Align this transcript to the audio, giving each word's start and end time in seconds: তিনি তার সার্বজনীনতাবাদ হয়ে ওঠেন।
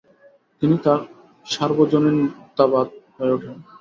তিনি 0.61 0.75
তার 0.85 0.99
সার্বজনীনতাবাদ 1.45 2.87
হয়ে 3.15 3.33
ওঠেন। 3.35 3.55